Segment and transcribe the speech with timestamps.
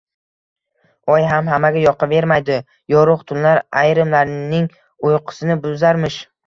[1.15, 2.57] –Oy ham hammaga yoqavermaydi,
[2.97, 4.69] yorug’ tunlar ayrimlarning
[5.11, 6.25] uyqusini buzarmish.